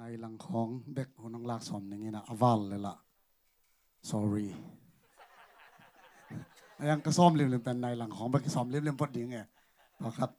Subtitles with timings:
[0.00, 2.94] ในหลังของเด็กหุ่นลากสมอย่างนี้นะอวัลเลยล่ะ
[4.10, 4.48] sorry
[6.90, 9.38] ยังกระซ้อมเรื่มๆแต่ในหลังของเด็กซ้อมเรื่มๆพอดีไง
[10.18, 10.30] ครับ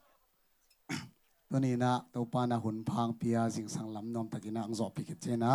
[1.50, 5.52] ตัวนี้นะตัวปานาหุ่นพังเพิยสิงสังลำนอมตะกินะอังจอบพิกิเจนะ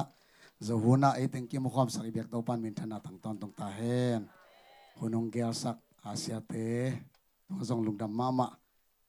[0.66, 4.20] จะหุ่นนะไอ้เต็งกิมความสักเบียกตัวปานมินทนาตั้งตอนตรงตาเห็น
[4.98, 6.54] หุนองเกียสักอาเซียเต
[7.48, 8.46] ตัวทรงลุงดำมามา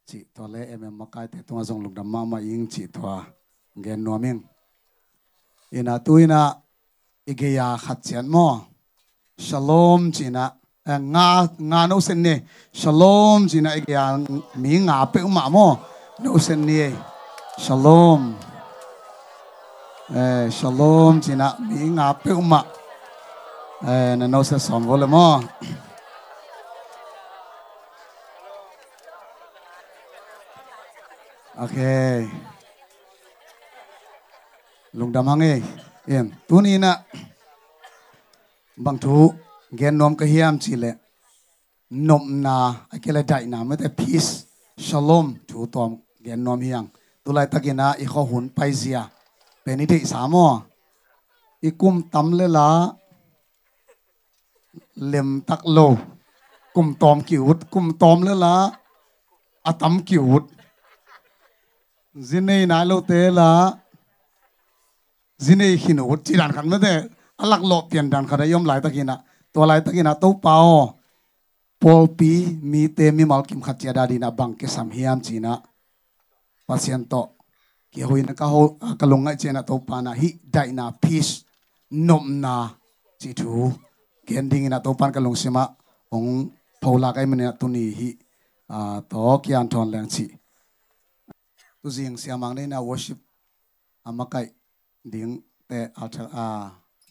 [0.09, 3.09] จิตัวเล่เอ็มเอ็มมาไกเตตัวทรงลุงดำมามายิงจิตัว
[3.83, 4.37] เกนนัวมิง
[5.73, 6.39] ina tuina
[7.25, 8.47] igeya khatchian mo.
[9.45, 10.53] Shalom china
[10.85, 11.25] eh, nga
[11.69, 12.35] nga no sen ne
[12.79, 14.03] shalom china igeya
[14.61, 15.67] mi nga pe ma mo.
[16.21, 16.93] No sen ne
[17.63, 18.21] shalom.
[20.13, 22.61] Eh shalom china mi nga pe ma
[23.91, 25.41] eh na no se som vole mo.
[31.63, 32.52] Okay.
[34.99, 35.61] ลุงดำฮังเอง
[36.07, 36.93] เอ็มตุนี้นะ
[38.85, 39.17] บางทู
[39.75, 40.85] เกนนมก็เฮียมชิเล
[42.09, 44.27] นมนาไอ้เกลดได้นาไม่แต่พีซ
[44.87, 45.89] ชโลมถูตอม
[46.21, 46.83] เกนนมเฮียง
[47.23, 48.99] ตุไลตะกินนะอีข้อหุนไปเสีย
[49.61, 50.45] เป็นนิติสามอ
[51.63, 52.69] อีกุมตำเลละ
[55.07, 55.77] เล็มตักโล
[56.75, 58.55] กุมตอมกิวดกุมตอมเลละ
[59.65, 60.43] อะตำมกิวด
[62.29, 63.51] จินนี่นายโลเตละ
[65.39, 66.93] zine hin ut chi dan khan mate
[67.43, 69.15] alak lo pian dan khara yom lai takina
[69.53, 70.99] to lai takina to pao
[71.81, 72.31] pol pi
[72.71, 75.51] mi te mi mal kim khat chia da dina bang ke sam hiam china
[76.67, 77.21] pasien to
[77.91, 78.61] ki hoina ka ho
[78.99, 81.33] kalunga chena to pa na hi dai na peace
[82.07, 82.53] nom na
[83.21, 83.71] chi thu
[84.27, 85.63] gending ina to pan kalung sima
[86.15, 86.49] ong
[86.81, 88.09] phola kai mane tu ni hi
[88.75, 88.77] a
[89.11, 90.25] to kian thon lang chi
[91.81, 93.19] tu jing siamang nei na worship
[94.07, 94.47] amakai
[95.03, 96.47] ding te altar a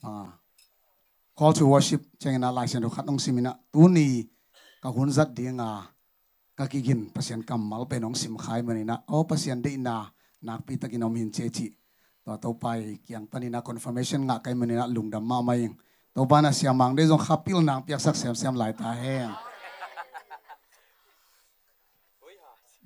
[0.02, 0.10] a
[1.36, 4.28] call to worship chengena lai sen khat nong simina tu ni
[4.82, 5.70] ka hun zat ding a
[6.56, 10.12] ka kigin pasien kamal pe nong sim khai manina o pasien de na
[10.42, 11.66] nak pi takin om hin che chi.
[12.24, 15.68] To to pai kyang panina confirmation nga kai manina lungdam ma mai
[16.14, 19.16] to bana siamang de jong khapil nang piak sak sem sem lai ta he.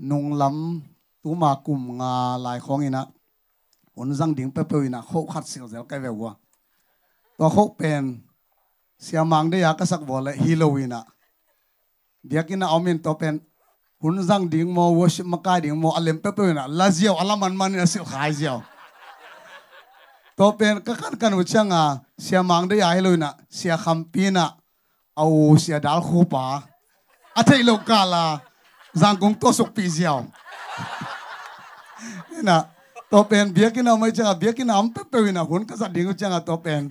[0.08, 0.82] Nung lam
[1.22, 2.12] tu ma kum nga
[2.44, 3.15] lai khong ina
[3.96, 6.10] un zang ding pe pe na kho khat sil zel kai ve
[7.38, 8.22] to kho pen
[8.98, 11.00] sia mang de ya ka sak bole halloween a
[12.28, 13.40] biakina omin to pen
[14.00, 17.16] hun zang ding mo worship ma kai ding mo alem pe pe na lazio ziaw
[17.22, 18.58] alaman man na sil khai ziaw
[20.36, 21.82] to pen ka kan kan uchanga
[22.24, 24.44] sia mang de ya halloween a sia khampina
[25.16, 26.44] au sia dal khu pa
[27.38, 28.24] a thei lo kala
[28.96, 30.24] zang kong to sok pi zio.
[32.46, 32.75] na
[33.12, 36.82] ตัวเป็นเบียกินเอาไม่จังเบียกินเอาเป๊ะเปวินาคนก็สัตว์ดิ้งจังตัวเป็น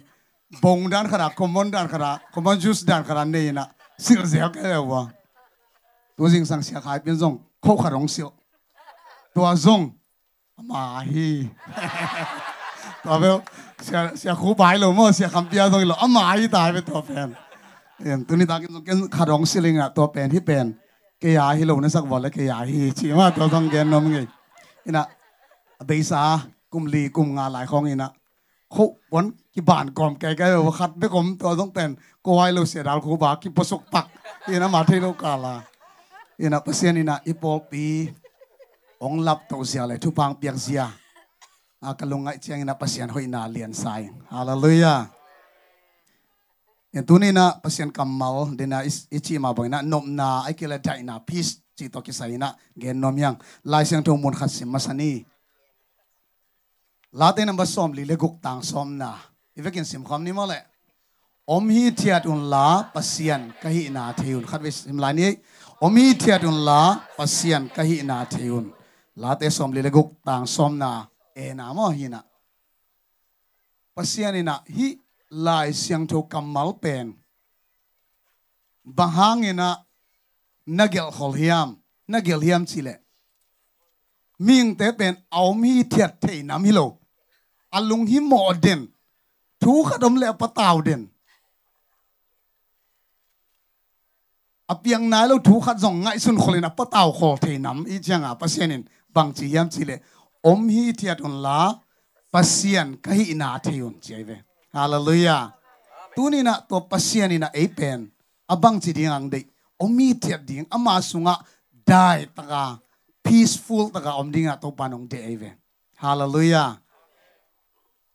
[0.63, 3.67] บงด้านขราคอมมอนด้านขราคอมมอนจูสด้านขราเนี่ยนะ
[4.05, 5.03] สิ่งเสียก็เลยวะ
[6.17, 8.29] ตัวสิ่งสังเสียหายเป็นซ่งโคขรองเสียว
[9.35, 9.81] ตัวซ่ง
[10.71, 11.27] มาฮี
[13.05, 13.37] ตัวเบล
[13.83, 17.27] เสียเสียคู่ไปเลยมั้งเสียคำเปียตรงนี้เลยอามาฮีตายไปตัวเป็น
[18.01, 20.65] เอ็นตัวนี้ตากินตรงกินขรองสียงอะตัวเป็นที่เป็น
[21.19, 24.17] เกียร์ฮีโร่เนี่ยสักวันแล้เกียร์ฮีชิว่าตัวต้องเกนน้องไง
[24.85, 25.05] นี่นะ
[25.87, 26.23] เดสา
[26.73, 28.11] กุมลีกุมงานหลายของนี่นะ
[28.71, 31.91] เขาวันกี่บานกอมแก่แก่ว่าขัดไม่กมตัวต้องเต่น
[32.25, 34.05] ก็ายเราเสียดาวคูบากิประสบปัก
[34.47, 35.55] ยี่นะมาที่โลกาลา
[36.39, 37.83] นี่นะเปอร์เซ็นต์นี่นะอีปอปี
[39.03, 40.81] องลับตัวเสียเลยทุพังเปียกเสีย
[41.83, 44.01] อากาลงไงเชียงนะเปอร์เซ็นหอยนาเลียนสาย
[44.31, 44.95] ฮาเลลูยา
[46.91, 48.79] เห็นตัวนี้นะเปอร์เซ็น์กำมาเดน่า
[49.13, 51.47] อิชิมาบอกนะนมนาไอ้กิเลสใจนะพีช
[51.77, 53.33] จิตตกิสัยนะเกนนมยัง
[53.71, 55.11] ลายเสียงทงมุนขัดสิมาสนี
[57.19, 59.11] ลาเตนัมบะสอมลีเลกุกตังสอมนา
[59.55, 60.61] อีเวกินสิมความนี้มาเลย
[61.53, 65.29] อมฮีเทียดุนลาปัสยันกะฮีนาเทยุนขัดเวสิมลานี้
[65.83, 66.79] อมฮีเทียดุนลา
[67.17, 68.65] ปัสยันกะฮีนาเทยุน
[69.21, 70.91] ลาเตสอมลีเลกุกตังสอมนา
[71.35, 72.19] เอนามอฮีนา
[73.95, 74.87] ปัสยันนาฮี
[75.47, 77.07] ลายเสียงโทกัมมัลเปน
[78.97, 79.69] บังฮังนา
[80.77, 81.69] นักเกลฮอลฮิม
[82.13, 82.89] นากเกลฮิมสิเล
[84.47, 86.81] มิงเตเป็นเอามีเทียดเทนามฮิโล
[87.77, 88.81] alung hi mo den
[89.61, 91.01] thu khadom le pataw den
[94.67, 97.85] apiang nai lo thu khat jong ngai sun kholina pataw kho the nam.
[97.87, 98.83] I changa pasienin
[99.13, 99.95] bang chi yam chi le.
[100.43, 101.73] Om hi thiat on la,
[102.33, 104.37] pasien ka hi na theun cheve
[104.73, 105.53] hallelujah.
[106.15, 108.11] Tuni na to pasien ina e pen.
[108.49, 109.45] Abang chi ding ang dei.
[109.79, 110.65] Omi thiat ding.
[110.71, 111.35] Ama sunga
[111.85, 112.79] dai taka
[113.23, 115.51] peaceful taka om dinga to panong de eve
[115.97, 116.81] hallelujah.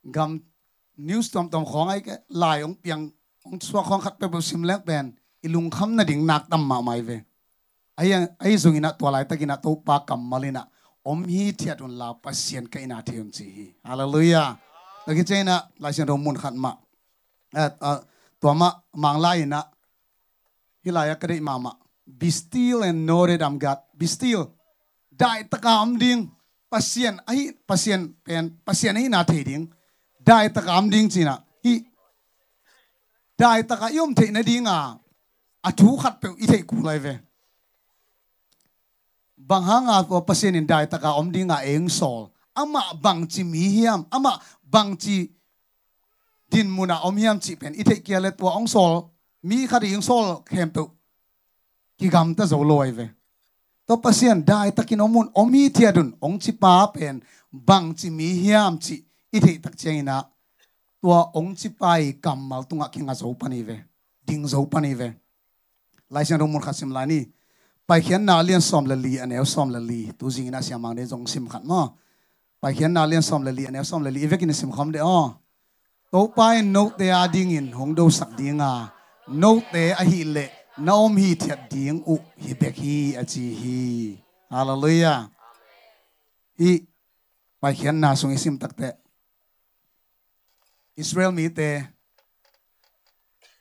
[0.04, 0.40] Gam
[0.96, 3.12] news tom tom khong ai ke lai ong piang
[3.44, 5.12] ong chua khong khat pe bu sim lek ben
[5.44, 7.24] ilung kham na ding nak tam ma mai ve
[8.00, 10.68] ai ai zungina to lai takina to pa kam malina
[11.04, 14.56] om hi thiat un la pasien ka ina thiam chi hallelujah
[15.06, 16.72] lagi chena lai sen rom mun khat ma
[17.54, 17.76] at
[18.40, 18.68] to ma
[19.02, 19.60] mang lai na
[20.84, 21.72] hilaya kare mama
[22.04, 24.52] be still and know that I'm God be still
[25.12, 26.32] dai taka am ding
[26.72, 29.24] pasien ai pasien pen pasien ai na
[30.26, 31.74] ได้ตะกามดิ้งสินะอี
[33.40, 34.80] ได้ตะกายอมเทนดิ้งอะ
[35.64, 37.06] อาชูขัดเปียวอีเทกูเลยเว
[39.48, 42.22] บางฮังอาตัวเปอร์เซ็นต์ได้ตะกาอมดิ้งอะเองสอล
[42.58, 44.32] อามาบางจิมีฮิยมอามา
[44.74, 45.16] บางจิ
[46.52, 48.94] ดินมุนาอมเฮีมจิเป็นอีเทกียเลตัวองสอล
[49.48, 50.86] มีคดีองสอลเขมเปียว
[51.98, 53.00] กิกรรมตะโจลอยเว
[53.86, 57.14] ตัวเปอร์เซ็นได้ตะกินอมุนอมีเทียดุนองจิป้าเป็น
[57.68, 58.96] บางจิมีฮิยมจิ
[59.32, 60.18] อีที่ตักเจนะ
[61.02, 63.70] ตัวองค์ชิปายกำมาตุงอักขิงอาโซปนีเว
[64.26, 65.00] ดิ่งโซปนีเว
[66.14, 67.22] ลายเสียงมุนขัดสิมลานี่
[67.86, 71.80] ไปเขียนนาเลียนซอมละลีอันเอลซอมละลีตัวจริงนะเสียมังเดจงซิมขันมา
[72.60, 75.08] ไปเขียนนาเลียนซอมละลีอันเอลซอมละลีเวกินซิมคำเดอ
[76.10, 76.38] โตไป
[76.72, 78.72] โนเตียดิ่งอินหงดูสักดิ่งอา
[79.38, 80.38] โนเตอหิเล
[80.86, 83.80] น้อมฮีเทียดดิ่งอุฮิเบกฮีอจีฮี
[84.52, 85.14] ฮาเลลูยา
[86.60, 86.70] ฮี
[87.58, 88.94] ไปเขียนนาสงอิสิมตักเตะ
[90.96, 91.86] Israel mi te,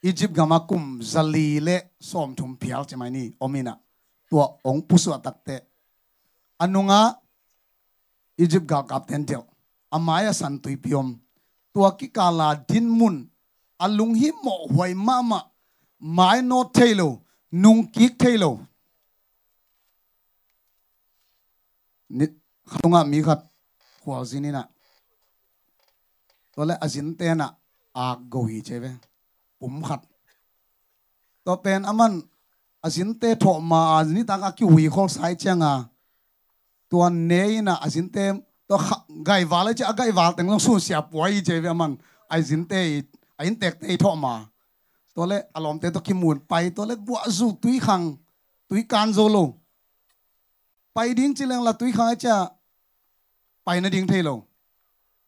[0.04, 3.80] Egypt gama kum zali le som thum phial chemai ni, omina.
[4.30, 5.60] Tua ong pusu atakte
[6.60, 7.20] anunga,
[8.38, 9.44] Egypt ga kapten tel
[9.92, 11.20] amaya san tui piom.
[11.74, 13.30] Tua ki kala din mun,
[13.80, 15.40] alung hi mo huai mama.
[16.00, 17.22] Mai no thailo
[17.52, 18.60] nung kik thailo
[22.10, 22.32] nit
[22.70, 23.42] khunga mi khat
[24.02, 24.62] khwal zinina
[26.60, 27.50] ตัวเลอาจินเตนะ
[27.98, 28.86] อากกวีใช่ไหม
[29.60, 30.00] ปุ่มขัด
[31.46, 32.14] ตัวเป็นอมัน
[32.84, 35.74] อาจินเตถอมาอันนี้ต่างกิวีขอสายเชียงอะ
[36.92, 38.18] ตัวเนยนะอาจินเต
[38.70, 38.78] ตัว
[39.26, 41.92] ไก่วาเลยจะไก่วาแต่งต้องสู้เสียป่วยใช่ไหมมัน
[42.32, 42.74] อาจินเต
[43.36, 44.34] ไอสินเตกเตถอมา
[45.16, 48.02] ตัวเลอารมณ์เตตัวกิมูนไปตัวเลบวชสูตุยขัง
[48.70, 49.38] ตุยการโซโล
[50.94, 52.36] ไปดิ้งจิเลงละตุยขังจะ
[53.64, 54.40] ไปนะดิ้งเทลง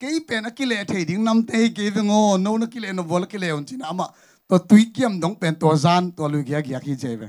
[0.00, 3.24] cái pen akile thei ding nam te ke ve ngo nó na nó no vol
[3.24, 4.04] kile on chin mà
[4.48, 7.28] to tuy kiếm đóng bên to gian to lưu kia kia ki chơi về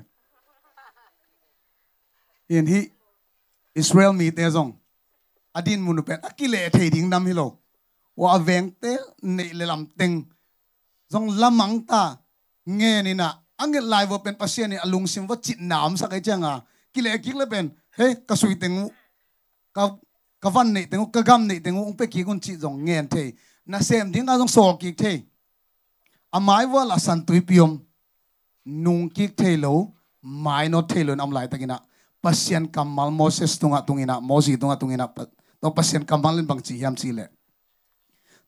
[2.49, 2.89] hiện hi,
[3.73, 4.71] israel mi te zong.
[5.53, 7.51] Adin munu pen lệ thei ding năm hi lo.
[8.15, 10.23] Wa veng te, nei le lam teng.
[11.09, 12.17] Zong lamang ta
[12.65, 16.07] nghe ni na, ange lai vo pen pasien ni alung sim va chit nam sa
[16.07, 16.61] kai changa.
[16.93, 18.89] Kile kik le pen, he, ka sui teng
[19.73, 19.89] ka
[20.45, 23.09] ka van nei tengu ka gam nei tengu ung pe ki con chi jong ngen
[23.09, 23.33] the
[23.65, 25.13] na sem ding a jong sol ki the
[26.29, 27.81] amai wa la san tui piom.
[28.65, 31.81] Nung ki the lo, mai no the lo am lai takina
[32.21, 35.09] pasien kamal moses tunga tungina mosi tunga tungina
[35.61, 37.25] to pasien kamal lin bang chi yam chi le.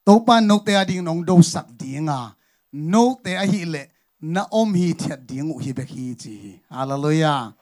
[0.05, 2.35] To pa no te ading nong do sak dinga.
[2.73, 3.89] No te a hi le,
[4.21, 6.61] na om hi thiat ding u hi be hi chi.
[6.69, 7.53] Hallelujah.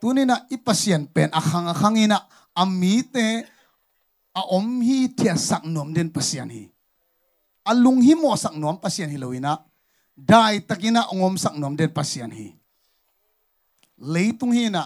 [0.00, 3.46] Tunina ipasien pen akhang akhangina amite
[4.38, 6.62] a om hi thia sak nom den pasian hi
[7.70, 9.52] alung hi mo sak nom pasian hi loina
[10.30, 12.46] dai takina ongom sak nom den pasian hi
[14.12, 14.82] leitung hi na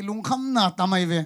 [0.00, 1.20] ilung kham na tamai ve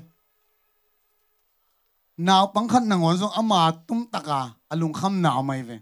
[2.27, 4.39] naw pangkhat na ngon zong ama tum taka
[4.73, 5.77] alung kham na mai ve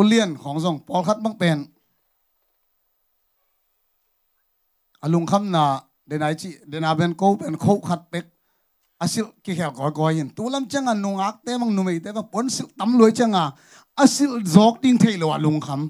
[0.00, 1.58] ulian khong zong pol khat bang pen
[5.04, 5.62] alung kham na
[6.08, 8.33] denai chi denaben ko pen kho khat pek
[9.04, 10.42] asil ki khel ko ko yin tu
[10.72, 13.42] changa nungak te mang numei te ba pon sil tam loi changa
[14.02, 15.82] asil zok ting thei lo lung kham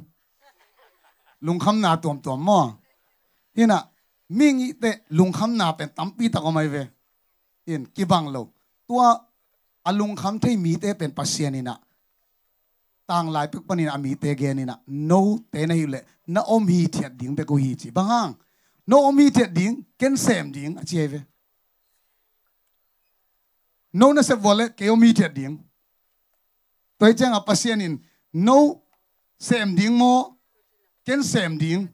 [1.44, 2.80] lung kham na tom tom mo.
[3.56, 3.78] Hina
[4.28, 6.82] ming i te lung kham na pen tam pi ta ko mai ve.
[7.66, 8.42] In ki bang lo.
[8.88, 9.08] Tua
[9.84, 11.74] alung kham thei mi te pen pasian ina.
[13.08, 15.20] Tang lai pek panin ami te ge ni na no
[15.52, 16.00] te na hi le.
[16.26, 17.90] Na om hi thiat ding pe ko hi chi.
[17.90, 18.34] Bang
[18.86, 21.20] no om hi thiat ding, ken sem ding a chi ve
[23.94, 25.58] no na se vole ke o mi ding
[26.98, 27.94] tôi chăng a pasien in
[28.32, 28.82] no
[29.38, 30.36] sem ding mo
[31.06, 31.88] ken sem ding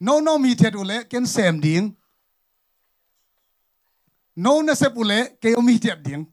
[0.00, 1.90] no no mi thiệt ule ken sem ding
[4.36, 6.24] no na se ule ke o mi ding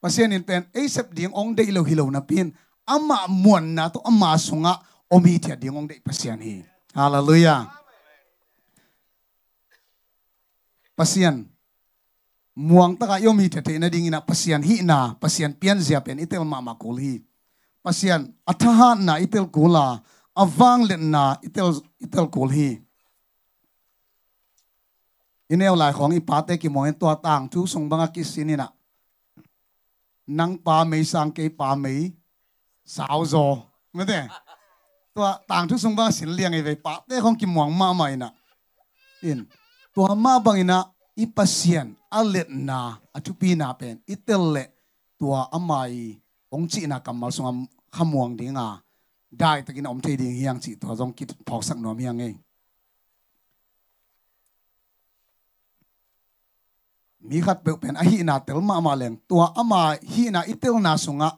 [0.00, 3.88] pasien in pen ei sep ding ong de lo hilo na pin ama muan na
[3.88, 6.64] to ama sunga o mi ding ong de pasien hi
[6.94, 7.68] hallelujah.
[10.96, 11.44] Pasien
[12.56, 16.24] muang taka yom hi tete na ding ina pasian hi na, pasian pian zia pen
[16.24, 17.20] itel ma ma kul hi.
[17.84, 20.00] Pasian athaha na itel kula
[20.32, 22.80] avang le na itel itel kul hi.
[25.52, 28.72] Ineo lai khong i pate ki moen to tang thu song banga ki sinina
[30.26, 32.10] nang pa mei sang ke pa mei,
[32.82, 33.62] sao zo.
[33.94, 34.26] Ngade
[35.14, 37.70] to tang thu song banga sin liang e ei ve pa te khong ki muang
[37.70, 38.32] ma mai na
[39.22, 39.44] in.
[39.94, 40.40] To ma
[41.18, 42.36] อีพัศยันอเล
[42.68, 42.80] น่า
[43.14, 44.56] อจุปีนาเป็นอิตเล
[45.20, 45.92] ตัวอามาย
[46.54, 47.56] องจีนักกรรมสง
[47.96, 48.68] ขมวงดีงา
[49.40, 52.34] ได้ตะกินอมเทดิ่งเฮียงจีตัวต้องคิดพอกสักหนอมเฮียงเอง
[57.30, 59.82] มีขัดเปลเป็นอหินาเตลมามาเลงตัวอามา
[60.12, 61.28] หินาอิเตลนาสงะ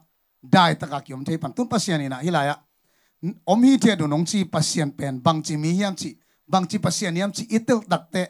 [0.52, 2.56] ได้ตะกักยมเทปันตุนพัศยันน่ะฮิลายะ
[3.50, 6.10] อมฮีเทดุนองจีพัศยันเป็นบางจีมีเฮียงจี
[6.52, 8.22] บางจีพัศยันเฮียงจีอิเตลดักเตะ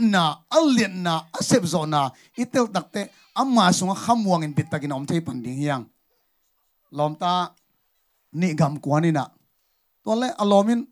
[0.00, 5.84] na asep asepzona itel takte amma sunga khamwang in bitagin om thei panding hiang.
[6.92, 7.50] Lomta,
[8.32, 9.26] ni gam kwani na
[10.04, 10.86] tole alomin,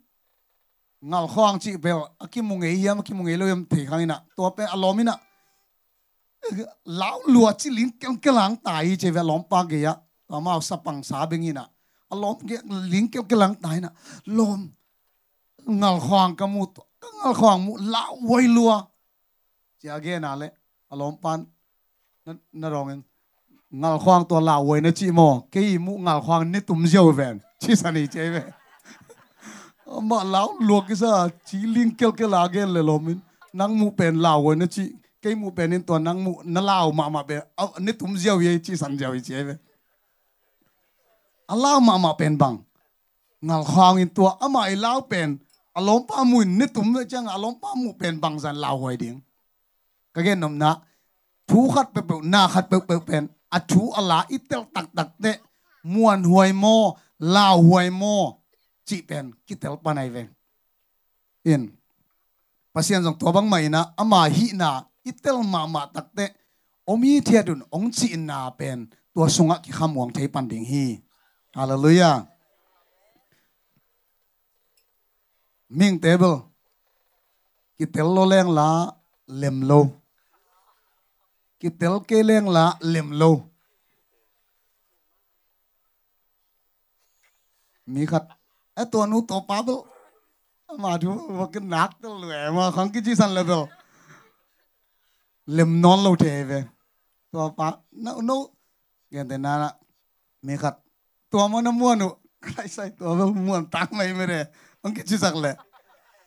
[1.03, 2.01] ngal khoang chi bel
[2.85, 4.23] yam akimung ei loyam, thei khangina.
[4.37, 5.15] To pe alomina
[6.85, 9.95] lão lùa chỉ lín kêu kêu lang tai chế về lom pa ge ya
[10.29, 11.69] to ma sa pang sa bengina
[12.09, 12.57] alom ge
[12.91, 13.89] lín kêu kêu lang tai na.
[14.25, 14.69] Lom,
[15.67, 16.67] ngal khoang kamu
[17.19, 18.77] ngal khoang mu la wai lua.
[19.81, 20.49] Chi age na le
[20.93, 21.41] alom pan,
[22.53, 23.03] na rong
[23.81, 25.29] ngal khoang to la wai na chi mo.
[25.53, 27.41] Ke mu ngal khoang ni tum jiao ven.
[27.61, 28.43] Chi sa ni che ve
[30.09, 33.19] ma lão lua cái sa, chi ling kel kel age le lomin
[33.53, 34.85] nang mu pen la wai na chi,
[35.23, 37.37] ke mu pen in to nang mu, na lao ma ma be
[37.79, 39.59] ni tum jiao ye, chi san jiao che ve
[41.49, 42.59] alao ma ma pen bang.
[43.43, 44.77] Ngal khoang in to ama i
[45.09, 45.41] pen.
[45.77, 49.15] อารมณ์ป้ามุนนี่ตุ้มเลยจังอารมณ์ป้ามุเป็นบางสันลาวไว้ดิ่ง
[50.15, 50.73] ก็แค่นมนะ
[51.49, 55.39] ทูขัดเปเปหน้าขัดเปเปเป็นอชูอลาอิเตลตักตักเตะ
[55.95, 56.65] มวนหวยโม
[57.37, 58.03] ลาวหวยโม
[58.89, 60.27] จีเป็นกิเตลปานายเวง
[61.43, 61.63] เอ็น
[62.73, 64.71] ภาษาอังกฤษตัวบางไม่นะอามาฮีนา
[65.07, 66.31] อิเตลมามาตักเตะ
[66.89, 68.79] อมีเทียดุนองจีนาเป็น
[69.15, 70.85] ตัวสุงะกิขมวงไทยปันดิ่งฮี
[71.57, 72.11] ฮาเลลูยา
[75.79, 76.35] มิงเทเบิล
[77.77, 78.69] กิเตลโลแรงละ
[79.37, 79.73] เล็มโล
[81.61, 83.23] กิเตลเกแรงละเล็มโล
[87.93, 88.23] มีขัด
[88.75, 89.79] ไอตัวนู้ตัวป้าตัว
[90.85, 93.63] มาดูว่ากินนักตัวเลยมาขังกิจิสันเลยตัว
[95.53, 96.53] เล็มนอนโลเทเว
[97.33, 97.67] ตัวป้า
[98.03, 98.37] โน้โน้
[99.09, 99.71] เกินแต่นานละ
[100.47, 100.75] มีขัด
[101.33, 102.07] ตัวมันม้วนหนู
[102.45, 103.09] ใครใส่ตัว
[103.47, 104.41] ม้วนตังไม่ไม่ได้
[104.85, 105.55] อังกฤษจักเลย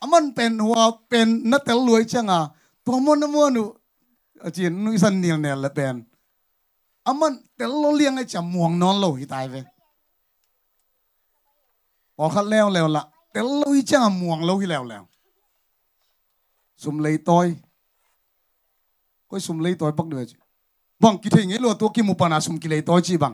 [0.02, 2.40] อามันเป็นว่าเป็นนัดแต่รวยเชงอะ
[2.86, 3.64] ตัวมันมัวนู
[4.44, 5.96] อาจารย์นุสันนิลนเนี่ยละเป็น
[7.08, 9.56] อามันแต่เราเลี้ยงไอ้จม่วงนอนเราตายไป
[12.18, 15.04] พอขัดแล้วแล้วละแต่เราอีจ้าม่วงเราที่แล้วแล้ว
[16.84, 17.48] สุมเลยต้อย
[19.30, 20.28] ก็สุมเลยต้อยปักเดือด
[21.04, 23.34] บังกิเทงี้รัวตัวกิมุปนาสุมกิเลยต่อยจีบัง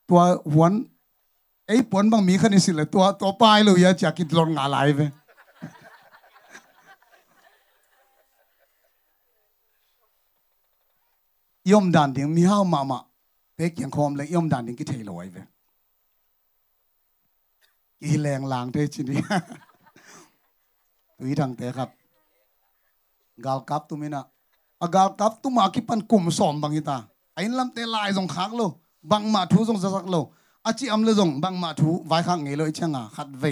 [0.09, 0.21] ตัว
[0.53, 0.73] หวน
[1.67, 5.00] ไอ้ปวนบางมีคันสิเลยตัวตัวปลายเลยอยากจะกินลงงาไหลเว
[11.71, 12.99] ยมดันดิ้งมีห้าวมามา
[13.56, 15.38] เป๊กยังคอมเลยยมดันดิ้งกิเทลอ้เว
[18.02, 19.16] กีแรงลางเทชินี
[21.18, 21.90] ตุยทางเตครับ
[23.46, 24.24] กาลกับตุมินะ
[24.82, 26.98] อากาลกับตุมาคิปันกุมสอมบางอิตา
[27.34, 28.62] ไอ้ลำเตลายสงขักโล
[29.12, 30.16] บางมาทูสงสักโล
[30.66, 33.44] อาจิอัมเลสงบางมาทูไว้ข้างเงยเลยเชงอะขัดเว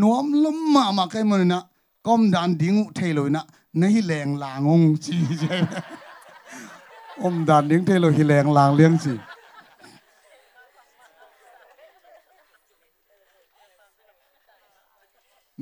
[0.00, 1.58] nuam lum ma ma kai mon na
[2.02, 3.40] kom dan ding thei loi na
[3.80, 5.56] nei leng lang ong chi je
[7.26, 9.14] om dan ding thei loi hi leng lang liang chi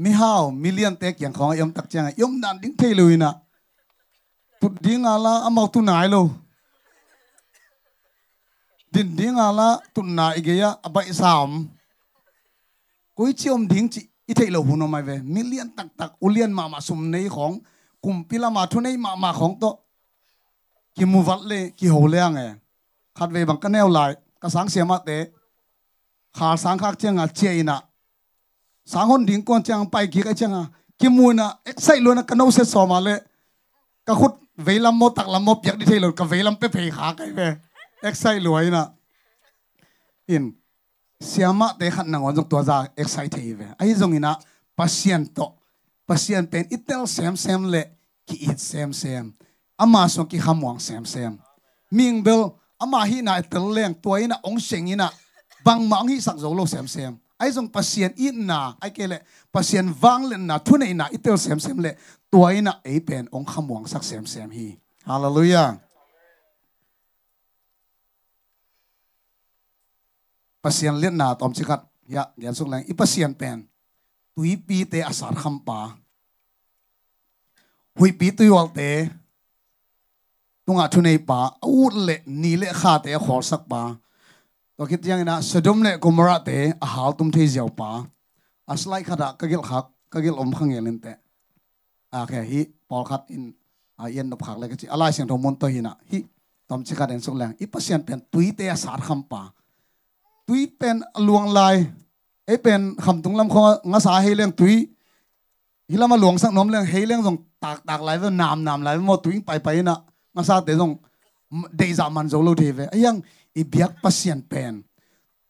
[0.03, 3.31] mi hao million tek yang khong yom tak chang yom dan ding thei loi na
[4.61, 6.23] put ding ala amau tu nai lo
[8.95, 9.61] ดินดิ้งอะไร
[9.95, 11.51] ตุนายโลดิ้งดิ้งอะตุนายเกียอบัยสาม
[13.17, 17.53] กุยเชี่ยมดิ้งจีอีเทโลหุนอมาเวมิเลียนตักตักอุเลียนมามาสุมในของ
[18.05, 19.65] กุมพิลามาทุนในมามาของโต
[20.97, 22.43] กิมูวัดเลยกิโหเลียงเอ
[23.17, 24.11] ขัดเวบังกันแนวลาย
[24.43, 25.11] กระสังเสียมาเต
[26.37, 27.79] ขาสังคักเจียงอะเจียนะ
[28.93, 30.65] สังคนดิ้งก่อนจังไปกี่กันจังอะ
[31.01, 33.19] กิมูนะเอ็กไซลุนะกันเอาเสสอมาเลย
[34.07, 34.33] กะขุด
[34.65, 37.41] เวลามโมตักลามโมเปียกดิเทลกะเวลามเปเพขาไกเว
[38.03, 38.87] excite lối na
[40.27, 40.53] in,
[41.23, 44.37] siama te khat na ngon tua za excite thei ve ai zong ina
[44.81, 45.53] patient to.
[46.09, 47.85] Patient pen itel sem sem le,
[48.25, 49.29] ki it sem sem.
[49.77, 51.37] Ama song ki hamwang sem sem.
[51.93, 55.11] Ming bel, ama hi na tel leng tua ina, ong seng ina,
[55.65, 57.13] bang ma hi sak zo lo sem sem.
[57.41, 59.21] Ai zong patient i na, ai ke le
[59.53, 61.95] patient wang le na, thune ina, itel sem sem le,
[62.33, 64.75] tua ina e pen, ong hamwang sak sem sem hi.
[65.07, 65.81] Hallelujah.
[70.63, 73.65] Pasien lian na tom chikat ya lian suk lang i pasien pen
[74.35, 75.97] tui pi te asar kham pa
[77.99, 79.09] hui pi tu yol te
[80.65, 83.83] tunga thunei pa ut le ni le kha te khor sak pa
[84.77, 87.91] to kit yang na sodom le gomora te a hal tum thei jiao pa
[88.73, 91.13] aslai khada kagil khak kagil om khang yelin te
[92.17, 93.45] a khe hi pol khat in
[94.03, 96.19] a yen no khak le ka chi alai siang thomon to hi na hi
[96.69, 99.43] tom chikat en suk lang i pasien pen tui te asar kham pa
[100.51, 100.97] ตุยเป็น
[101.29, 101.77] ลวงลาย
[102.47, 104.75] ไอ้เป็นคำตุงลำคองาสาเฮเลียงตุย
[105.91, 109.99] ฮิลามาหลวงสักน้มเรื่องเฮเลียงส่งตากตากไหลว่านามนามไหลว่าตุยไปไปนะ
[110.37, 110.91] งาสาเตส่ง
[111.77, 113.17] เดจามันโจโลเทเวไอยัง
[113.57, 114.75] อีเบียกปัสยันเป็น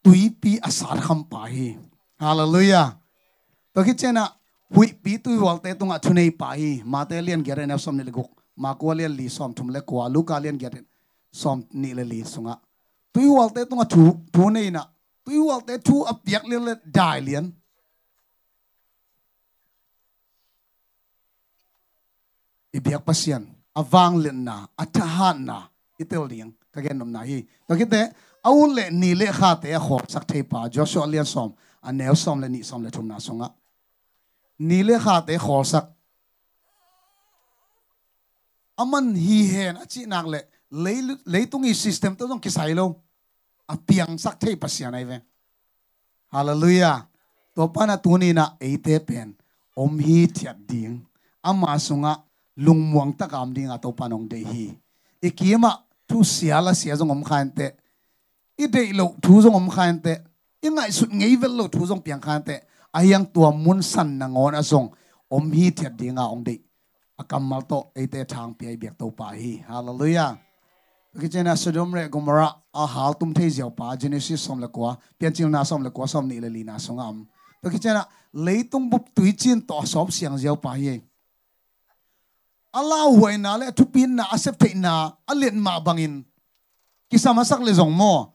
[0.04, 1.34] ตุยปีอาสาคำไป
[2.22, 2.82] ฮาเลลูยา
[3.72, 4.24] ตัวคิดเจนะ
[4.74, 6.44] หุยปีตุยวอลเตตุงอะทุนในไป
[6.92, 8.28] มาเตเลียนเกเรนฟสมนิลกุก
[8.62, 10.84] มากัวเลียนลีสอมทุมเล็กกัวลูกาเลียนเกเรน
[11.40, 12.48] สอมนิลลีสง
[13.14, 14.86] ตุยวอลเตต้องถูกถูนี่นะ
[15.24, 16.62] ตุยวอลเตถูอับเดียกเลี้ยง
[16.94, 17.44] ได้เลียน
[22.72, 23.42] อีเบียกพัศยัน
[23.78, 25.58] อวังเล่นนะอัจฉรินะ
[25.98, 28.00] อิตาลียงก็แกนมนาฮีตะกี้เตะ
[28.42, 31.48] เอาเล่นีเล่ขาเตะขอบสักเทปาจอชัวเลียนซอม
[31.84, 33.48] อันเนวซอมเลนีซอมเลทุมนาสงะ
[34.68, 35.84] นีเล่ขาเตะขอสัก
[38.78, 42.88] อมันฮีเฮนอจินักเล่ lấy lấy tung cái system tôi cái kisai lo
[43.66, 45.20] à piang sắc thấy bác sĩ này về.
[46.32, 47.00] Hallelujah.
[47.54, 48.54] To tu tuni na
[48.84, 49.32] thế pen
[49.74, 50.98] om hi thiệt điên
[51.42, 52.16] ama sunga
[52.56, 54.70] lungmuang ta kam ding to panong đây hi.
[55.20, 55.70] Ikima
[56.08, 57.70] thu siala xia jong om khan te
[58.56, 60.16] i đây lo thu jong om khan te
[60.60, 63.82] i ngay suốt ngei về lo thu jong piang khan te ayang à, tua mun
[63.82, 64.88] san na ngon asong
[65.28, 66.58] om hi thiat dinga ong de
[67.16, 69.62] akamal to eite thang pi ai biak to pa hi.
[69.68, 70.49] Hallelujah
[71.18, 74.66] cái chuyện là Sodom re Gomorrah a hal tum thei jiao pa Genesis som le
[74.66, 77.24] qua, pian chil na som le qua, som ni le li na song am
[77.62, 81.00] to cái chuyện là lấy tung bục túi chiên tỏ xóm xiang giàu pa ye
[82.70, 86.22] Allah huai na le tu pin na asep the na alien ma bangin
[87.10, 88.32] kisama sak le zong mo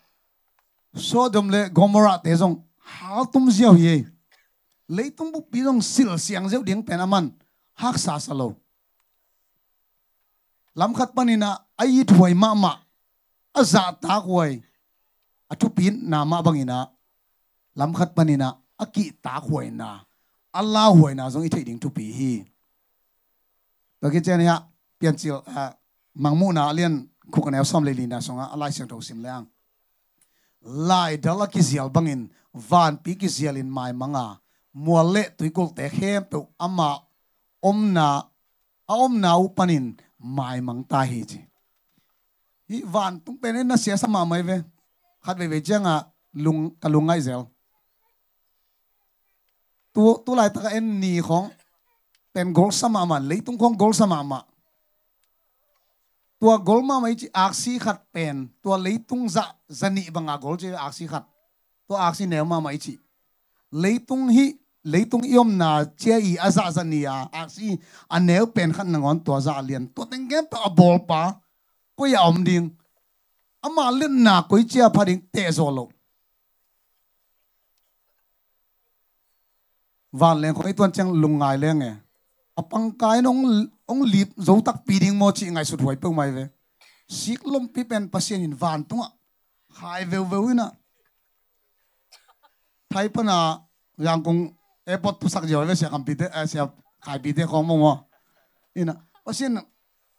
[0.95, 4.05] sodom le gomora te zong hal tum ziaw ye
[4.87, 7.31] leitung bu pi zong sil siang zeu ding penaman
[7.73, 8.55] hắc hak sa salo
[10.75, 11.49] lắm lam khat panina
[11.81, 12.71] ai thuai ma ma,
[13.59, 14.53] aza ta huai.
[15.51, 16.79] Athu pin na ma khát
[17.75, 18.47] lam na panina
[18.83, 19.89] aki ta huai na
[20.59, 22.33] allah huai na zong i thei ding thu pi hi.
[24.01, 24.55] To ki chen ya,
[24.99, 25.61] pian chil, a
[26.23, 26.93] mangmu na lian
[27.31, 29.45] khu kan som le li na songa, alai sang tho sim lang
[30.65, 34.41] lai dala ki zial bangin van pi ki zial in mai manga.
[34.73, 36.99] Muale tuikul te khem pe ama
[37.61, 38.07] omna
[38.91, 41.39] a omna upanin mai mang ta hi chi
[42.69, 44.57] hi van tung pe na sia sama mai ve
[45.25, 45.95] khat ve ve changa
[46.43, 47.43] lung kalungai zel
[49.93, 51.47] tu tu lai ta en ni khong
[52.33, 54.39] pen gol sama ma leitung khong gol sama ma
[56.39, 60.35] tua gol ma mai chi aksi khat pen tua leitung za dạ, zani dạ banga
[60.37, 61.23] gol chi aksi khat
[61.87, 62.97] tua aksi ne ma mai chi
[63.71, 64.45] leitung hi
[64.85, 67.79] leitung iom na che i aza zania a aksi
[68.15, 69.89] aneu pen khan na ngon to za lian.
[69.95, 71.21] To teng tengem pa bol pa
[71.97, 72.69] ko ya om ding.
[73.65, 75.89] Ama len na koi chia phading te zo lo.
[80.13, 81.93] Van len khoi tuan chang lungai leng e.
[82.55, 86.07] Apang kai nong, ong lip zo tak pi ding mo chi ngai su thoi pe
[86.07, 86.45] mai ve.
[87.09, 89.09] Sik lom pi pen pasien in van tunga.
[89.79, 90.71] Hai ve ve na
[92.89, 93.59] thai pa na
[93.99, 94.54] yang kong
[94.87, 96.63] airport tu sak jo ve kampite kam pi te sia
[97.03, 98.07] khai mo
[98.75, 98.93] ina
[99.25, 99.57] pasien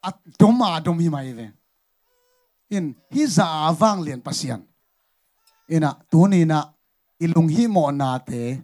[0.02, 1.46] at dom adom dom hi mai ve
[2.70, 3.46] in hi za
[3.80, 4.60] wang lian pasien
[5.68, 6.58] ina tu ni na
[7.24, 8.62] ilung hi mo na te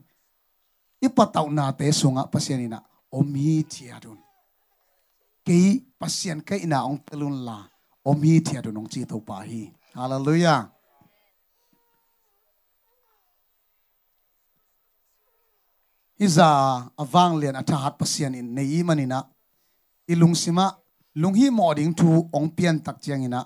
[1.02, 2.78] ipataw na te sunga pasien ina.
[3.12, 4.16] Omi tiadun
[5.44, 7.58] kei pasien ke ina ong telun la.
[8.04, 10.70] Omi tiadun ong chi to pa hi hallelujah.
[16.22, 16.46] Iza
[16.94, 18.54] awang lian athahat pasian in.
[18.54, 19.26] Nei manina
[20.06, 20.70] ilung sima
[21.18, 23.42] lunghi moding thu ong pian tak chiang ina.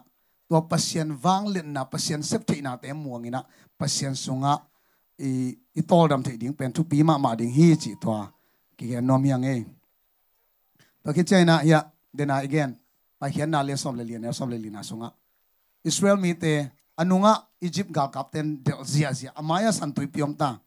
[0.46, 3.40] To pasien wang lian na pasien sep theina te muang ina.
[3.80, 4.60] Pasien sunga,
[5.18, 8.12] i i tol dam thei ding pen thu pi ma ma ding hi chi to
[8.76, 9.64] ki ge nom yang e.
[11.02, 11.80] To ki china ya
[12.12, 12.76] dena again.
[13.18, 15.08] Pa hian na le som le lian som le lina sunga.
[15.82, 19.32] Israel mi te, anunga egypt gal captain del zia zia.
[19.34, 20.60] Amaya santui piom ta.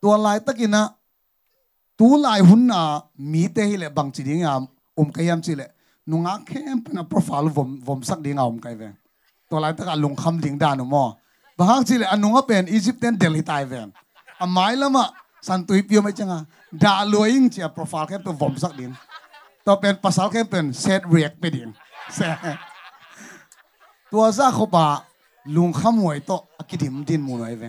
[0.00, 0.99] To lai takina
[2.00, 2.82] ตูไลหุ่นน่ะ
[3.32, 4.54] มีแต่หิเลบังจีดิ้งอะ
[4.98, 5.62] อมกายมจิเล
[6.10, 8.82] นุงอาเข้มเป็นโปรไฟล์วมวมสักดิ้งอะอมกายเว
[9.50, 11.04] ตัวไลตะกลุงคำดิ้งด่านอมอ
[11.58, 15.08] บางจีเลอันนุงอเป็นอียิปต์เป็นเดลิตายเวอะาม่ละมะ
[15.48, 16.40] สันตุยพิวไม่เจงอะ
[16.84, 18.90] ด่าลวยิงเจียโปรไฟล์เข้มตัววมสักดิ้ง
[19.66, 21.68] ตัวเป็นภาษาเข้มเป็นเซตเรียกไปดิ้ง
[22.14, 22.20] เซ
[24.12, 24.86] ตัวซาขบะ
[25.56, 27.64] ลุงคำหวยโตอกิดิมดินมูนไว้เว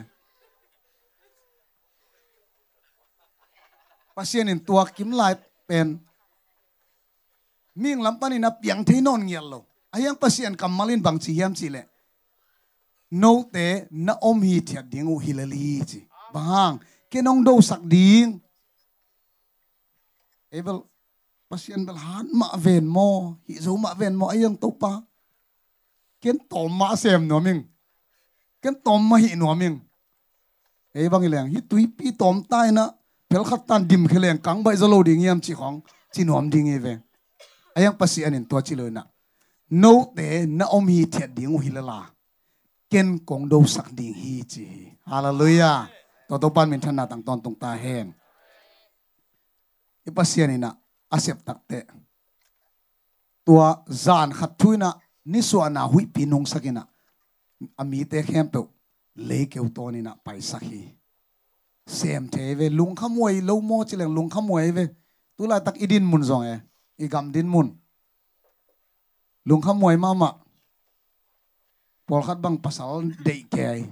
[4.21, 5.34] pasien in tua kim lai
[5.65, 5.97] pen.
[7.73, 9.60] Ming lampan ina piang theinon ngial lo.
[9.89, 11.81] Ayang pasien kamalin bang chi yam chi le.
[13.17, 15.99] No te na om hi thiat ding u hilali chi.
[16.29, 16.77] Bang.
[17.10, 18.38] Ke nong do sak ding.
[20.53, 20.86] Ebel
[21.49, 23.41] pasien bel han ma ven mo.
[23.49, 24.29] Hi zo ma ven mo.
[24.29, 25.01] Ayang to pa.
[26.21, 27.65] Ken tom ma sem no ming.
[28.62, 29.81] Ken tom ma hi no ming.
[30.93, 33.01] Ei bang ileng hi tui pi tom tai na
[33.32, 35.80] pel khat tan dim kheleng kang bai zalo ding yam chi khong
[36.13, 36.94] chi nom ding e ve
[37.78, 39.02] ayang pasi anin to chi loina.
[39.02, 39.08] Na
[39.72, 42.00] no te na om hi the ding u la,
[42.91, 44.65] ken kong do sak ding hi chi.
[45.08, 45.88] Hallelujah.
[46.28, 48.08] To to pan min thana tang ton tung ta hen.
[50.06, 50.70] E Ipasian anina
[51.15, 51.88] asep takte
[53.46, 54.89] tua zan khat thuina
[55.32, 56.84] ni so na hui pinung sakina.
[57.80, 58.60] Ami te khem pe
[59.15, 59.60] le ke
[60.26, 61.01] paisa hi
[61.88, 64.88] xem thế về lúng khăm muối, lâu mô chỉ là lúng khăm muối về.
[65.38, 66.60] Tu là tắc đinh mun zong e
[66.98, 67.70] y gam đinh mun
[69.46, 70.28] lúng khăm muối mama
[72.08, 72.88] bỏ khát bang pasal
[73.26, 73.86] dei ke ai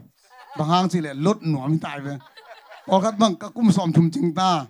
[0.57, 2.17] bang hang chỉ là lốt nuam tai về.
[2.87, 4.65] Bỏ khát bang các cung som thum ching ta.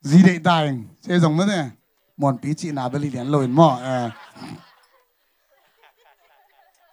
[0.00, 1.70] Gì dei tài sẽ giống thế này.
[2.16, 4.10] Mòn pí chị nào bên liền lồi mò à.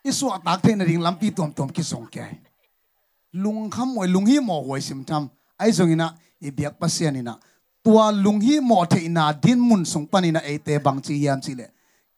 [0.04, 2.32] ít suốt tắc thế này đình lắm pi tuom tuom kia song kè
[3.44, 5.30] lung kham oi lung hi mo hoi sim tham.
[5.60, 6.08] Ai zong ina
[6.42, 7.34] i biak pasian ina
[7.84, 11.40] tua lung hi mo the ina din mun sung panina e te bang chi yam
[11.46, 11.68] chi le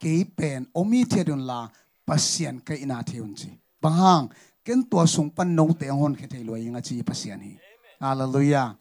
[0.02, 1.60] ke pen omi the dun la
[2.08, 3.52] pasian ka ina theun chi.
[3.82, 4.30] Bahang
[4.66, 7.54] ken tua sung pan no te hon khe thei loi nga chi pasian hi.
[8.00, 8.78] Hallelujah.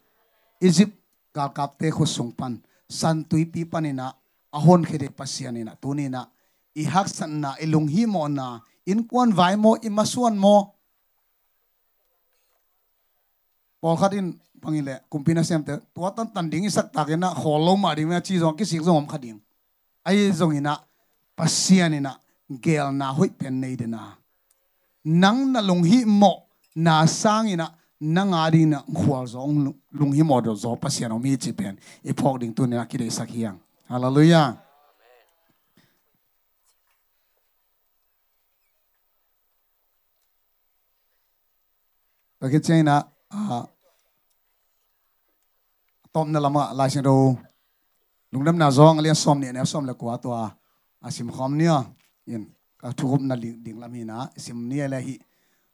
[0.61, 0.95] Egypt
[1.33, 2.53] kal kap te khu sung pan.
[2.89, 4.13] San tui pi panina
[4.53, 6.25] ahon khede pasiani na tuni na
[6.75, 10.55] i hak san na ilung hi mo na in kwan vai mo i masuan mo
[13.81, 18.81] polkhatin pangile kumpina semte tuatan tandingi sakta kena holom ari me chi jong ki sik
[18.81, 19.39] jong om khading
[20.05, 20.73] ai jong ina
[21.35, 22.17] pasian ina
[22.63, 24.17] gel na hoi pen nei de na
[25.05, 27.67] nang na lung hi mo na sang ina
[27.99, 32.13] nang ari na khwal jong lung hi mo do zo pasian omi chi pen e
[32.13, 33.57] phok ding tu na ki de sakhiang
[33.89, 34.57] hallelujah
[42.37, 43.16] Pakit China
[46.13, 47.35] tom na lama lai sin ro
[48.31, 50.29] lungdam na zong alian som ni ne som le kwa to
[51.03, 51.77] asim khom nia
[52.27, 52.43] in
[52.79, 55.15] ka thukup na ding lam hi na sim ni le hi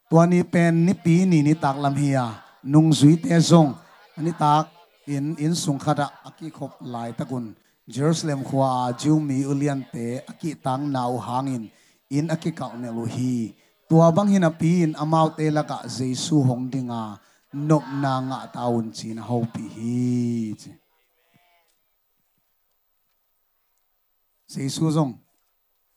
[0.10, 2.26] to ni pen ni pi ni ni tak lam hi ya
[2.72, 3.72] nung zui te zong
[4.18, 4.66] ani tak
[5.14, 7.46] in in sung khada aki khop lai takun
[7.96, 11.64] Jerusalem khwa jiu mi ulian te aki tang nau hangin
[12.18, 13.36] in aki ka ne lu hi
[13.90, 17.04] tua bang hina pin amau te la ka jesu hong dinga
[17.54, 20.54] nộp na nga taun chin hậu bị hi
[24.48, 25.14] jesu zong,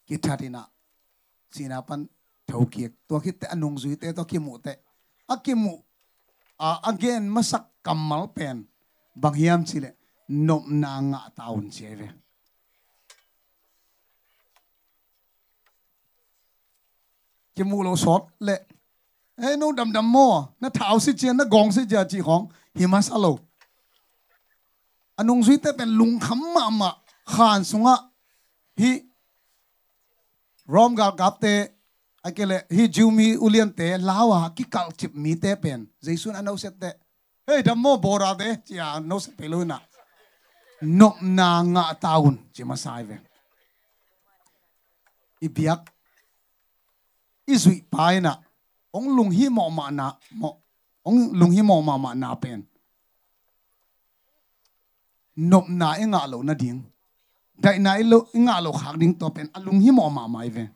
[0.06, 0.68] ki thatina
[1.50, 2.06] china pan
[2.46, 2.88] tôi khi
[3.40, 4.76] tệ ki duy tệ tôi khi to tệ
[5.26, 5.82] à khi akimu
[6.56, 8.64] à again masak kamal pen.
[9.16, 9.92] Bang hiam chỉ chile
[10.28, 12.08] nộp na nga taun cheve
[17.54, 17.94] ki mu lo
[19.38, 20.28] เอ้นู้ดำดำโม่
[20.62, 22.40] นะถาวสิเจียนนะกองสิเจียจีของ
[22.78, 23.26] หิมาสโล
[25.18, 26.90] อนุงสุยแต่เป็นลุงคำมามะ
[27.34, 27.96] ขานสุงะ
[28.80, 28.92] ฮี
[30.74, 31.44] รอมกาลกับเต
[32.24, 36.84] อเกเลฮีจิวมีอุเลียนเตลาวะกิกาลจิบมีเตเป็นเจสุนอันเซตเต
[37.46, 39.78] เฮ้ยดำโมโบราเตจีอาโนสเปลุนะ
[41.00, 43.10] นกนางะตาวุนจิมาไซเว
[45.42, 45.80] อิบียก
[47.48, 47.94] อิสุยไป
[48.24, 48.34] นะ
[48.96, 50.06] องลุงฮิมอมานา
[51.06, 52.60] องลุงฮิมอมามานาเป็น
[55.52, 56.76] นบนาเองาโลนาดิง
[57.62, 60.68] ได้นาเอโลเองาโลขากดิ่งตัวเป็นลุงฮิมอมาไมาเวน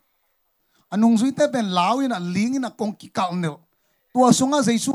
[0.90, 3.44] อันุงสุยเตเป็นลาวอินาลิงอินะกงกิกาเน
[4.14, 4.94] ตัวสงาใจสู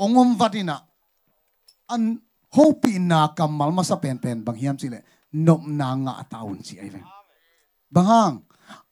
[0.00, 0.76] องอมวัดินา
[1.90, 2.02] อัน
[2.52, 4.96] โฮปีนากัมมัลมาสเป็นเป็นบางเฮียมสิเล
[5.46, 7.04] นบนางาตาวนสิไอเวน
[7.96, 8.30] บาง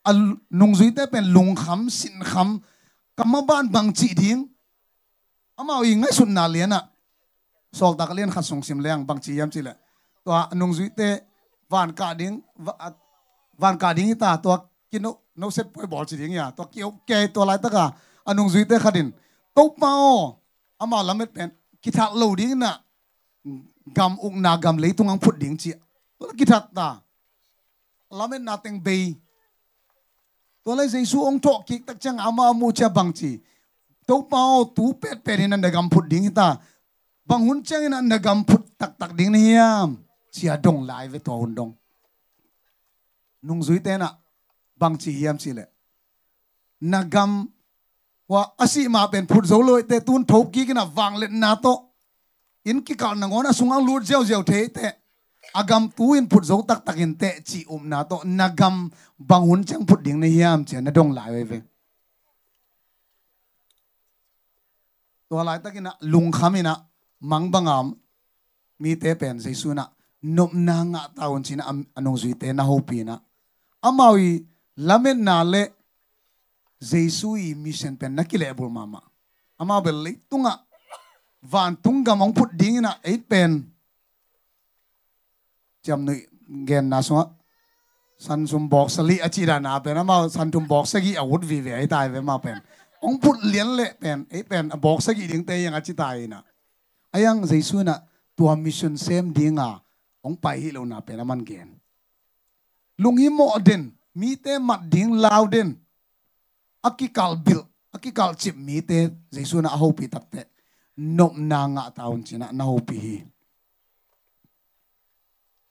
[0.07, 0.17] อัน
[0.61, 2.76] นงสุยเตเป็นลุงคำสินคำ
[3.17, 4.45] kama ban bang chi ding.
[5.57, 6.85] Ama wi ngai sun na liana ah.
[7.73, 9.73] sol tak lian kha song sim liền bang chi yam chi le
[10.25, 11.09] to nung zui te
[11.73, 12.35] van ka ding
[12.87, 12.93] ah,
[13.59, 14.53] van ka ding ta to
[14.91, 16.51] kino no set poi bol chi ding ya.
[16.57, 17.85] To kio ke to lai ta ka
[18.29, 19.09] anung zui te khadin.
[19.57, 20.37] To pao
[20.83, 21.49] ama lamet pen
[21.83, 22.71] ki thak lo ding na,
[23.97, 25.73] gam uk na gam lấy tung ang phut ding chi.
[26.19, 26.89] To ki thak ta.
[28.19, 29.17] Lamet na teng bei
[30.67, 33.39] to lai zai su ong thok ki tak chang ama mu cha bang chi
[34.07, 36.59] to pao tu pet pet hin na gam phut ding ta.
[37.29, 39.97] Bang hun chang in na gam put tak tak ding ni hiam
[40.35, 41.73] chia dong lai ve to hun dong
[43.43, 44.09] nung zui te na
[44.81, 45.65] bang chi hiam chi le
[46.81, 47.49] na gam
[48.29, 51.55] wa asi ma pen put zo loi te tun thok ki na wang le na
[51.55, 51.75] to.
[52.65, 54.87] In ki kal na ngona sungang lut jeo jeo the te
[55.61, 58.21] agam tuin put zo tak takin te chi um na to.
[58.25, 58.93] Nagam
[59.31, 61.59] bangun chang put ding na hiam che na dong lai ve
[65.29, 66.73] to lai takina lung khamina
[67.21, 67.87] mang bangam
[68.81, 69.85] mi te pen sei suna
[70.37, 71.65] nop na nga taun china
[71.97, 73.17] anong zui te na ho na.
[73.89, 74.45] Amawi
[74.77, 75.63] lamen na le
[76.81, 79.01] jesu i mission pen na kile bul mama.
[79.61, 80.55] Ama bel tunga.
[81.43, 83.76] Van tunga mong put ding na eight pen
[85.87, 86.19] cham nui
[86.69, 87.15] gen na so
[88.19, 91.45] san sum bok sali achi da na pen ma san tum bok sagi a wut
[91.51, 92.59] vi ve ai tai ve ma pen
[93.07, 96.27] ong put lien le pen ai pen a bok sagi ding te yang achi tai
[96.33, 96.39] na
[97.17, 97.95] ayang jesu na
[98.37, 99.71] tua mission sem dinga
[100.27, 101.69] ong pai hi lo na pen man gen
[103.03, 105.77] lung hi mo den mi te mat ding lau den
[106.89, 108.99] aki kal bil aki kal chip mi te
[109.37, 110.43] jesu na ho pi tak te
[110.97, 113.17] nop na nga taun china na ho pi hi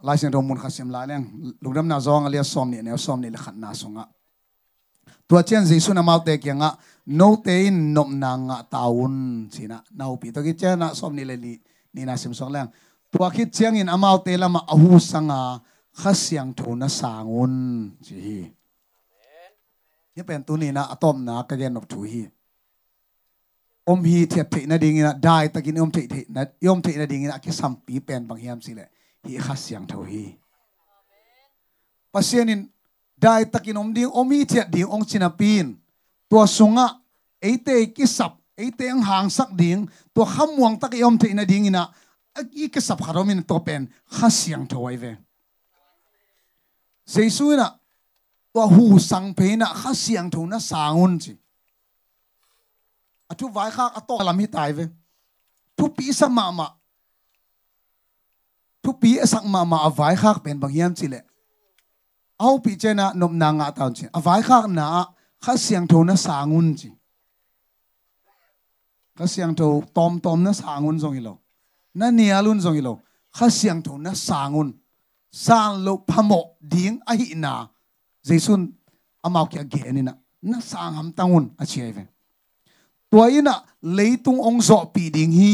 [0.07, 1.21] ลายเสียงรมุนขัดเสียมลายเนี่ย
[1.63, 4.05] ลูกดำนาจองเลียซ้อมเนี่ยแนวซ้อมนี่ละขัดนาสงะ
[5.29, 6.69] ตัวเช่นจีสุนามาเตกยังะ
[7.15, 9.15] โนเตอินนมนางะตาวุน
[9.55, 11.37] สินะนาปีตัวกิเจนะซ้อมนี่เลย
[11.95, 12.67] นี่นาสิมสองแรง
[13.13, 15.41] ตัวคิดเชียงอินอามาเตละมาอหูสังะ
[16.01, 17.55] ขัดเสียงถูนสางุน
[18.07, 18.39] สิฮี
[20.15, 22.11] นี่เป็นตัวนี้นะอะตอมนะกระเย็นนบถุย
[23.87, 25.97] อมฮีเทียบเทนะดิ่งนะได้ตะกินอมเท
[26.35, 28.89] นะอมเทนะดิ่งนะคิดสัมปีเป็นบางเฮียมสิแหละ
[29.25, 30.37] hi kha siang tho hi.
[32.13, 32.69] Pasienin
[33.17, 35.75] dai takin om ding omi che ding ong chinapin
[36.29, 37.01] tua sunga,
[37.41, 41.89] eite kisap, eite ang hang sak ding to hamwang tak yom te ina ding ina
[42.53, 43.89] i kisap haromin to pen.
[44.11, 45.11] Khasiang thawai ve.
[47.05, 47.79] Seisuina
[48.53, 51.33] tua hu sang pe na khasiang tho na sangun chi.
[53.31, 54.85] Atu vai kha ato lam hi tai ve.
[55.77, 56.67] Thu pi sa ma ma
[58.85, 61.15] ทุกปีสักมามาอวายคักเป็นบางยามสิเล
[62.39, 64.87] เอาปีเจนะนมนางอาตานจิอวายคักนา
[65.43, 66.89] ข้าเสียงโทนะสา ngu นจิ
[69.17, 69.61] ข้าเสียงโท
[69.97, 71.29] ตอมตอมนะสา ngu นทรงอิโล
[71.99, 72.89] นั่นเนียลุนทรงอิโล
[73.37, 74.67] ข้าเสียงโทนะสา ngu น
[75.47, 76.39] สร้างโลพมอ
[76.73, 77.53] ดิ้งไอหินา
[78.25, 78.61] เจสุน
[79.23, 80.15] อามาเกียเกนินะ
[80.51, 81.99] นั่นสร้างหำตังุนอาเชียเว
[83.11, 83.55] ตัวอินะ
[83.93, 85.53] เลยตุงองค์จอปีดิ้งฮี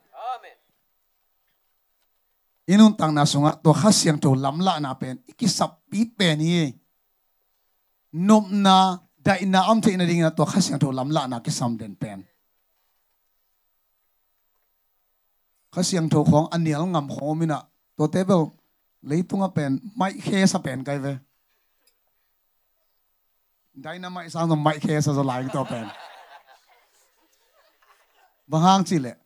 [2.71, 6.65] อินุนตังนาสงะตัวข้าเสียงโจลำละนาเป็นอีกสับปีเป็นยี่
[8.29, 8.77] นมนา
[9.23, 12.19] ได้นาอัมเทนดิ่งนะตัวข้าเสียงโจลำละนาคิสัมเดนเป็น
[15.73, 17.61] ข้าเสียงโจของอันเนียลงำของมินะ
[17.97, 18.41] ตัวเทเบล
[19.07, 21.05] เลยตุงเป็นไม่เคสเป็นไกเว
[23.83, 25.85] ได้นาไม่สร้างตัวไม่เคสจะลายตัวเป็น
[28.51, 29.17] บางห้างสิและ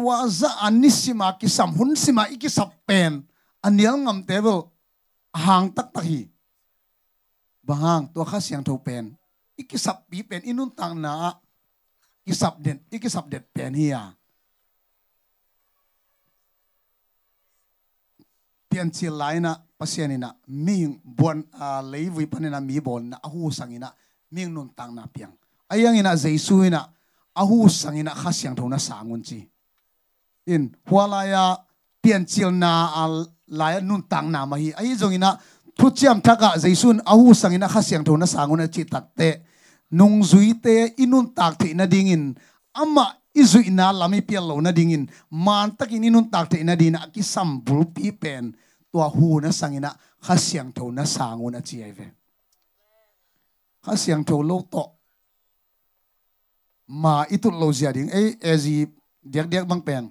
[0.00, 3.20] tua za anisima ki sam hun sima iki sap pen
[3.60, 4.72] anial ngam table
[5.36, 6.24] hang tak tak hi
[7.60, 9.12] bahang tua khasiang tho pen.
[9.60, 11.36] Iki sap pi pen, inun tang na.
[12.24, 14.16] Iki sap den, iki sap det pen hi ya
[18.70, 19.58] pian chi lai na
[20.46, 23.90] ming bon a, lei vui panina mi bon na, ahu sangina
[24.30, 25.34] ming nun tang na piang.
[25.68, 26.86] Ayang ina jesu ina.
[27.34, 29.42] Ahu sangina khasyang thona sangun chi
[30.46, 31.56] in hualaya
[32.02, 35.38] pian chil na al lai nun tang na ma hi ai jong ina
[35.78, 39.42] thu chiam thaka jaisun ahu sangina khasyang thona sangun chi takte
[39.90, 42.34] nung zui te, inun tak the na dingin
[42.74, 46.74] ama izu ina lami pial lo na dingin man tak in inun tak te na
[46.74, 48.54] dina ki sam bul pi pen.
[48.90, 52.06] Tua hu na sangina khasyang tho na sangun a chi ai ve.
[53.84, 54.84] Khasyang tho lo to.
[56.88, 58.10] Ma itu lo zia ding.
[58.10, 58.86] Ấy ezi
[59.22, 60.10] diak diak bang pen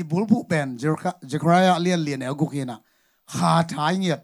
[0.00, 0.68] i bul bu pen
[1.30, 2.76] jekraya lian lian el gukina
[3.32, 4.22] kha thai ngiat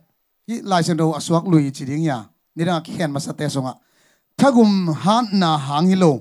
[0.48, 2.18] hi, lai chen do aswak lui, chi ding ya.
[2.57, 3.72] Ni ra khen ma sa te songa.
[4.38, 6.12] Thagum han na hang hi lo.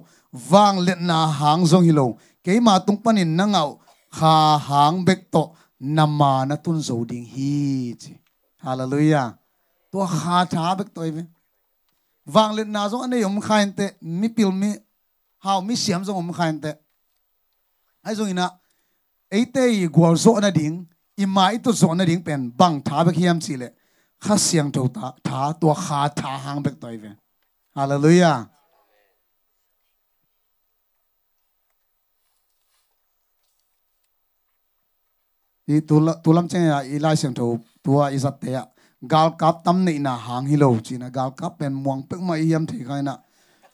[0.52, 2.06] Wang let na hang zong hi lo.
[2.44, 3.70] Ke ma tung panin nangau
[4.18, 4.34] kha
[4.68, 5.44] hang bek to.
[5.80, 8.14] Nama na tun zo ding hi, chi.
[8.66, 9.28] Hallelujah.
[9.92, 11.24] To kha tha bek to ve.
[12.34, 13.86] Wang let na zong ane yom khain te.
[14.02, 14.70] Mi pil mi
[15.46, 16.72] hau mi siam zong om khain te.
[18.06, 18.46] Ai zong ina
[19.32, 19.46] ấy
[19.84, 20.86] i gwal zo na ding
[21.18, 23.70] i mai to zo na ding pen, bang tha bek hiam chi le.
[24.24, 27.12] Kha siang to ta, tha to kha, tha hang bek tội ve.
[27.76, 28.50] Hallelujah.
[35.68, 37.46] I tula tulam chen ya, i lai siang tho
[37.84, 38.64] tua i zat te ya.
[39.14, 41.10] Gal kap tam nei na hang hi lo chi na.
[41.10, 43.18] Gal kap pen muang pek mai yam the kai na.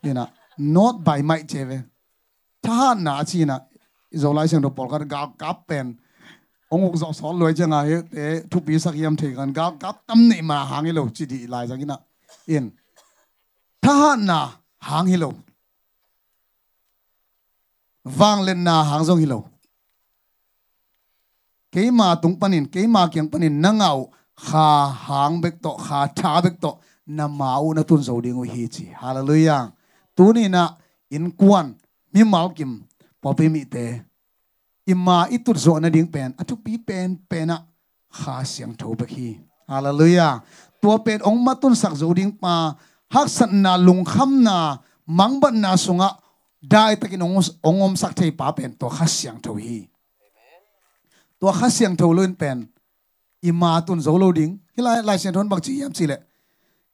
[0.03, 0.23] Ina,
[0.57, 1.83] not by mai về.
[2.63, 3.59] tha na chi na
[4.21, 5.95] zo lai siang do pol ka ga kap pen
[6.69, 9.65] ông uk zo so loi changa he te thu pi sak yam the kan ga
[9.81, 11.97] kap tam nei ma hang hi lo chi di lai jang ina
[12.55, 12.65] in
[13.83, 14.39] tha na
[14.89, 15.29] hang hi lo
[18.19, 19.39] vang lên na hang zong hi lo
[21.73, 23.99] ke ma tung panin ke ma kyang panin nangau
[24.47, 24.67] kha
[25.05, 26.71] hang bek to kha tha bek to
[27.17, 29.63] na mau na tun zo ding hi chi hallelujah
[30.15, 30.63] tu ni na
[31.15, 31.67] in kwan
[32.13, 32.71] mi mal kim
[33.23, 33.85] popi mi te
[34.91, 37.55] imma itut zo na ding pen atu pi pen pena
[38.19, 39.39] kha siang tho ba khi
[39.71, 40.43] hallelujah.
[40.83, 42.75] Tua pen ong matun sak zo ding pa
[43.07, 44.57] hak san na lung kham na
[45.07, 46.09] mang ban na sunga
[46.59, 49.87] dai takin ong ongom sak thei pa pen to kha siang tho hi
[51.39, 52.67] tua kha siang tho loin pen
[53.49, 54.59] imma tun zo lo ding.
[54.75, 56.17] Hilai lai sen thon bak chi yam chi le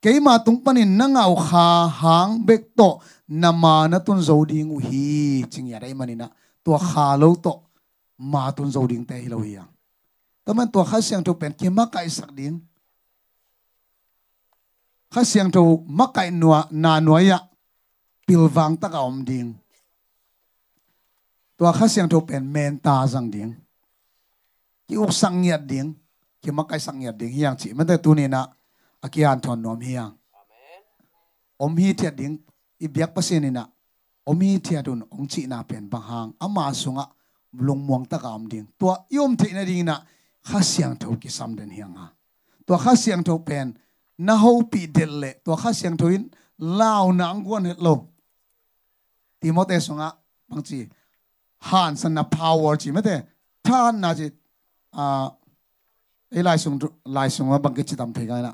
[0.02, 3.00] khi mà tung pani nanga au kha hang bek to.
[3.28, 6.28] Nama na tun zo ding hi chingya dai manina
[6.64, 7.54] to kha lo to.
[8.18, 9.70] Ma tun zo ding te hi lo hi yang
[10.46, 12.58] taman to kha siang to pen kema kai sak ding
[15.14, 17.40] kha siang to makai nuwa na nuwa ya.
[18.30, 19.58] Pilwang ta ka om ding.
[21.58, 23.58] To kha siang to pen men ta jang ding.
[24.86, 25.98] Ki uk sang yat ding.
[26.42, 27.34] Kema kai sang yat ding.
[27.34, 28.46] Hi yang chi man te tu ni na
[29.02, 30.14] akian thon nom hiang
[31.60, 32.40] om hi thiat ding
[32.80, 33.64] i biak pasin ni na
[34.26, 36.30] om hi thiat dun ong chi na pen bang hang.
[36.40, 37.06] Ama sunga
[37.66, 38.68] lung muang ta ka om ding.
[38.80, 39.96] Tua yom thi na ding na
[40.48, 42.08] kha siang to ki sam den hiang ha.
[42.66, 43.78] Tua kha siang to pen
[44.18, 45.32] na ho pi del le.
[45.44, 46.32] Tua kha siang to in
[46.80, 47.94] lao na ang guan het lo.
[49.42, 50.08] Timote sunga
[50.50, 50.80] bang chi
[51.70, 53.16] han san na power chi mate
[53.64, 54.28] than na chi
[54.94, 55.06] a
[56.36, 58.54] ai lai sung lai sung bang ke chi tam ga na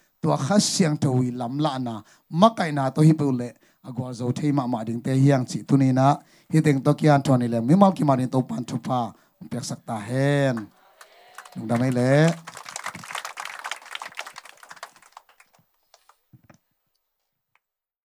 [0.23, 1.95] ตัวขัสเสียงทวีลำลานะ
[2.41, 3.43] มักไก่นาตัวฮิปุเล
[3.85, 6.07] อากวาโจเทมามาดิ่งเตียงจิตุนีนะ
[6.51, 8.99] ฮิติงตกี้อันทวนี่เลมิมาลกิมารินตัวปันทุพา
[9.47, 10.09] เปียกสักตาเฮ
[10.53, 10.55] น
[11.53, 12.13] ดงดำไม่เละ